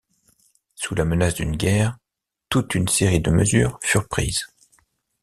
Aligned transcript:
Sous 0.73 0.95
la 0.95 1.05
menace 1.05 1.35
d’une 1.35 1.55
guerre, 1.55 1.95
tout 2.49 2.67
une 2.75 2.87
série 2.87 3.19
de 3.19 3.29
mesures 3.29 3.77
furent 3.83 4.07
prises. 4.07 4.47